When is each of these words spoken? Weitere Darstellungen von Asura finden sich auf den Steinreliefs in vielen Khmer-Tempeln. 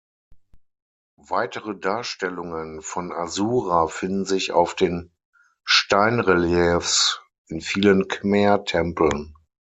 Weitere 1.27 1.75
Darstellungen 1.77 2.81
von 2.81 3.11
Asura 3.11 3.85
finden 3.85 4.25
sich 4.25 4.51
auf 4.51 4.73
den 4.73 5.11
Steinreliefs 5.63 7.21
in 7.49 7.61
vielen 7.61 8.07
Khmer-Tempeln. 8.07 9.35